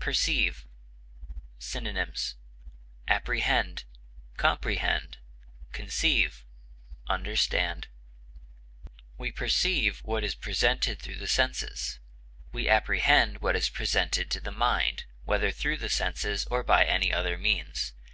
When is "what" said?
9.98-10.24, 13.42-13.54